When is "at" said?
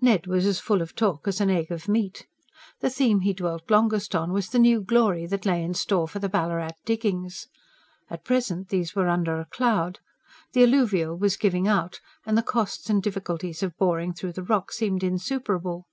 8.08-8.24